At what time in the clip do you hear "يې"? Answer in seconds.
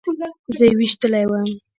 0.69-0.73